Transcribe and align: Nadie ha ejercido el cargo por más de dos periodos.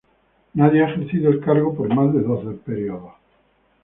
Nadie 0.55 0.81
ha 0.81 0.89
ejercido 0.89 1.29
el 1.29 1.39
cargo 1.41 1.75
por 1.75 1.93
más 1.93 2.11
de 2.11 2.21
dos 2.21 2.43
periodos. 2.65 3.13